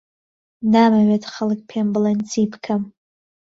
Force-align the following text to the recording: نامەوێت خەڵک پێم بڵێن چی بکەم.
نامەوێت 0.73 1.23
خەڵک 1.33 1.59
پێم 1.69 1.87
بڵێن 1.93 2.19
چی 2.31 2.43
بکەم. 2.51 2.81